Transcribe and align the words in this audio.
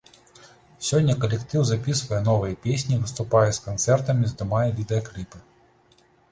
Сёння 0.87 1.15
калектыў 1.25 1.61
запісвае 1.73 2.21
новыя 2.29 2.57
песні, 2.65 2.95
выступае 3.03 3.45
з 3.53 3.63
канцэртамі, 3.69 4.23
здымае 4.35 4.67
відэакліпы. 4.81 5.37